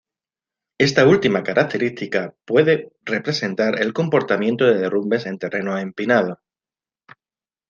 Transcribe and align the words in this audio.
Esta 0.79 1.05
última 1.07 1.43
característica 1.43 2.35
puede 2.45 2.89
representar 3.05 3.79
el 3.79 3.93
comportamiento 3.93 4.65
de 4.65 4.79
derrumbes 4.79 5.27
en 5.27 5.37
terreno 5.37 5.77
empinado. 5.77 6.41